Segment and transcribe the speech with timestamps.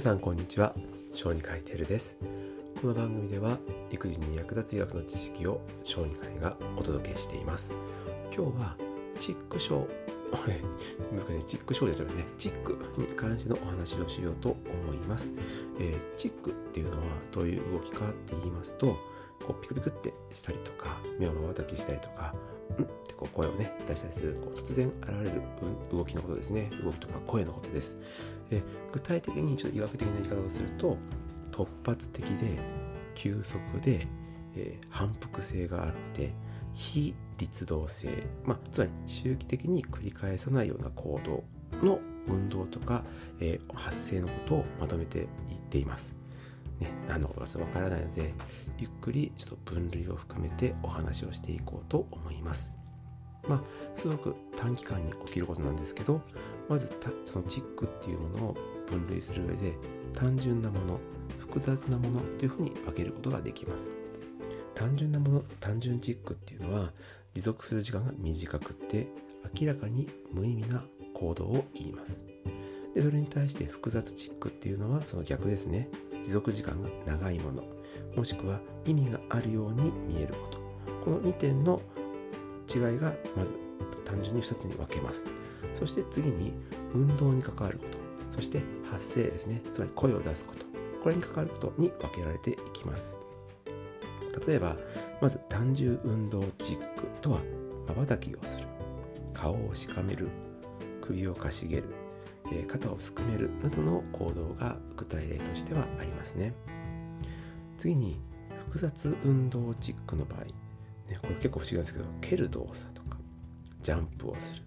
[0.00, 0.74] 皆さんこんにちは。
[1.12, 2.16] 小児科医テルです。
[2.80, 3.58] この番組では
[3.90, 7.74] 育児に役立つ医学の知識を小児科医がお届けしています。
[8.34, 8.76] 今日は
[9.18, 9.86] チック症
[10.32, 11.44] 難しい。
[11.44, 12.24] チック症ですよね。
[12.38, 15.34] チックに関してのお話をしようと思います、
[15.78, 18.96] えー、チックっていうのはどういう動きかって言いますと
[19.44, 22.34] こうピクピクってしたりとか目を瞬きしたりとか
[22.78, 22.84] ん。
[22.84, 25.42] ってこう声をね出したりするこう突然現れる
[25.92, 26.70] 動きのことですね。
[26.82, 27.96] 動きとか声のことです。
[28.50, 30.98] え具体的にちょっと医学的な言い方をすると
[31.50, 32.58] 突発的で
[33.14, 34.06] 急速で、
[34.56, 36.32] えー、反復性があって
[36.74, 38.08] 非立動性、
[38.44, 41.44] まあ、つまり周期的に繰り返さないような行動
[41.84, 43.04] の運動とか、
[43.40, 46.19] えー、発生のことをまとめて言っています。
[46.80, 48.34] ね、何のことかわからないので
[48.78, 52.72] ゆっくりちょっと分類を深めてお話をしていこうと思います。
[53.48, 53.62] まあ、
[53.94, 56.20] すごく短期間に起きることなんですけど
[56.68, 56.92] まず
[57.24, 59.74] そのチックっていうものを分類する上で
[60.14, 61.00] 単純なもの
[61.38, 63.90] 複雑なものというふうに分けることができます。
[64.74, 66.92] 単純なもの単純チックっていうのは
[67.34, 69.08] 持続する時間が短くって
[69.58, 72.22] 明らかに無意味な行動を言います。
[72.94, 75.88] でそれに対して複雑チックっていうのはその逆ですね。
[76.24, 77.64] 持続時間が長いもの。
[78.16, 80.58] もしくは意味があるように見えること。
[81.04, 81.80] この2点の
[82.72, 83.50] 違いがまず
[84.04, 85.24] 単純に2つに分けます。
[85.78, 86.52] そして次に
[86.94, 87.98] 運動に関わること。
[88.30, 89.62] そして発声ですね。
[89.72, 90.66] つまり声を出すこと。
[91.02, 93.16] これに関わることに分けられていきます。
[94.46, 94.76] 例えば
[95.20, 97.40] まず単純運動チックとは
[97.88, 98.66] 瞬きをする。
[99.34, 100.28] 顔をしかめる。
[101.00, 101.84] 首をかしげる、
[102.52, 106.54] え肩をすくめるなどの行動が具体例としてはありますね。
[107.78, 108.20] 次に
[108.66, 113.16] 複雑運動チックの場合、ね、これ結構不思議なんですけど蹴る動作とか
[113.82, 114.62] ジャンプをする。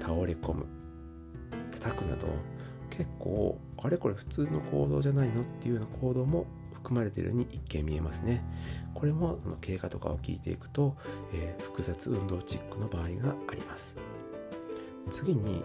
[0.00, 0.66] 倒れ込む。
[1.70, 2.26] 叩くなど
[2.90, 8.42] 結構あれこれ普通の行動じゃないのっていうような行動も含まれているように一見見えますね。
[8.94, 10.96] これもその経過とかを聞いていくと、
[11.32, 13.96] えー、複雑運動チックの場合があります。
[15.10, 15.62] 次に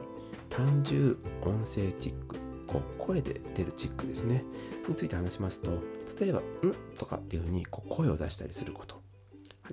[0.59, 2.35] 単純音声チック
[2.67, 4.43] こう声で出るチックですね。
[4.89, 5.71] について話しますと
[6.19, 9.01] 例えば「ん」とかっていうふうにこう声を出したりすること。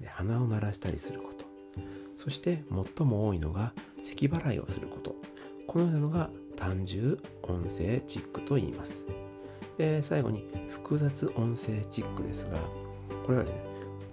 [0.06, 1.44] 鼻を鳴らしたりすること。
[2.16, 2.62] そして
[2.96, 5.16] 最も多いのが咳払いをすること。
[5.66, 9.04] このようなのが単純音声チックと言います。
[9.78, 12.58] で最後に複雑音声チックですが
[13.24, 13.60] これはですね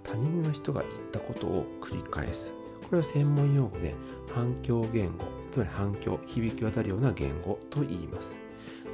[0.02, 2.52] 他人の人が言ったことを繰り返す。
[2.80, 3.94] これを専門用語で
[4.34, 5.33] 反響言語。
[5.54, 8.40] つまり反響響き渡るような言語と言います。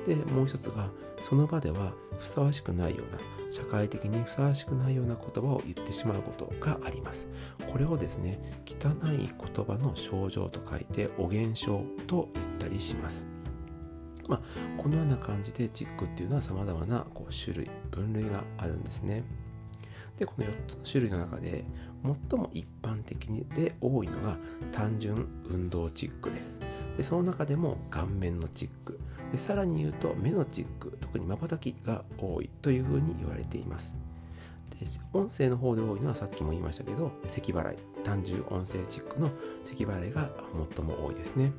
[0.07, 0.91] でもう一つが
[1.27, 3.19] その場ではふさわしくないような
[3.51, 7.29] 社会的にふさわしくないような言葉を言ってしまうことがあります。
[7.73, 13.27] これをですね汚い言葉の症状と書いて汚言症と言ったりします。
[14.29, 14.41] まあ、
[14.83, 19.25] このような感じでチックっていうのは様々なこう種類分類があるんですね。
[20.21, 21.65] でこの4つの種類の中で
[22.29, 23.27] 最も一般的
[23.57, 24.37] で多いのが
[24.71, 26.59] 単純運動チックです。
[26.99, 29.01] でその中でも顔面のチック。
[29.33, 30.99] でさらに言うと目のチック。
[31.01, 32.51] 特に瞬きが多い。
[32.61, 33.97] というふうに言われています。
[34.79, 37.79] で音声の方で多いのはさっきも言いましたけど咳払い。
[38.05, 39.31] 単純音声チックの
[39.65, 40.29] 咳払いが
[40.75, 41.51] 最も多いですね。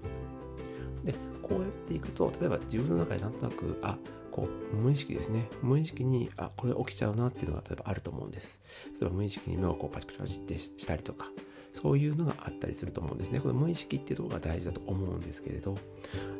[1.03, 3.97] でこうやっていくと例えば自分の中でなんとなくあ
[4.31, 5.49] こう無意識ですね。
[5.61, 8.61] 無意識にあこれ起きちゃうなっていうのが例えばあると思うんです。
[8.99, 11.27] 例えば無意識に目をこうパチパチパチってしたりとか
[11.73, 13.39] そういうのがあったりすると思うんですね。
[13.39, 15.75] この無意識っていうところが大事だと思うんですけれど、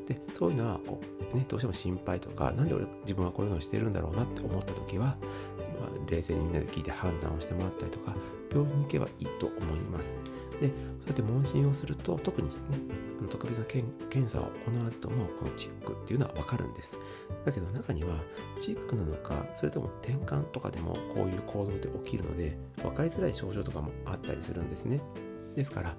[0.07, 0.99] でそういうのはこ
[1.33, 5.17] う、ね、どうしても心配とか、何で俺自分はこういうのをしてるんだろうなって思った時は、
[5.79, 8.13] まあ、冷静にみんなで聞いて判断をしてもらったりとか、
[8.51, 10.15] 病院に行けばいいと思います。
[10.59, 12.55] で、そうやって問診をすると、特にね、
[13.29, 16.97] 特別な検査を行わずとも、このチックっていうのはわかるんです。
[17.45, 18.15] だけど中には、
[18.59, 25.01] チックなのか、それとも転換とかでもこういう行動で起きるので、分かりづらい症状とかもあったりするんですね。
[25.55, 25.95] ですから、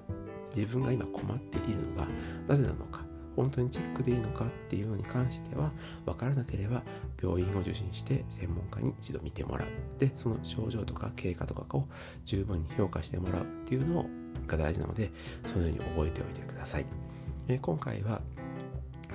[0.55, 2.07] 自分が今困っているのが
[2.47, 3.05] なぜなのか、
[3.37, 5.71] 本当にチェックでいいのかっていうのに関しては
[6.05, 6.83] 分からなければ
[7.21, 9.69] 病院を受診して専門家に一度見てもらっ
[9.99, 11.87] てその症状とか経過とかを
[12.25, 14.07] 十分に評価してもらうっていうの
[14.47, 15.11] が大事なので
[15.53, 16.87] そのように覚えておいてください、
[17.49, 18.21] え今回は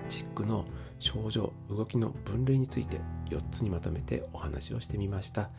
[0.09, 0.65] チェックの
[0.99, 2.99] 症状動きの分類について
[3.29, 5.49] 4つにまとめてお話をしてみました、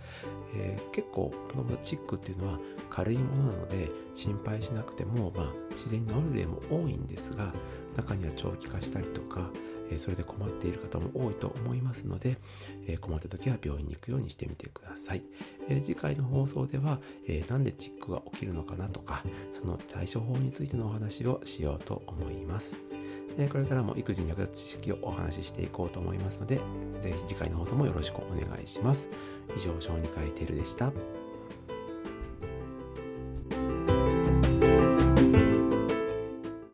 [0.54, 2.58] えー、結構もともとチックっていうのは
[2.90, 7.52] 軽いものなので心配しなくても、まあ、自然に治る例も多いんですが
[7.96, 9.50] 中には長期化したりとか、
[9.90, 12.38] えー、それで困っている方も多いと思いますので、
[12.86, 15.22] えー、困った時は病院に行くようにしてみてください、
[15.68, 19.22] え次回の放送では、えなんでチックが起きるのかなとか
[19.52, 22.87] その対処法についてのお話をしようと思います。
[23.46, 26.60] これからも育児に役立つ知識をお話ししていこうと思いますので、
[27.00, 29.08] 是非次回の放送もよろしくお願いします。
[29.56, 30.92] 以上、小児科医テルでした。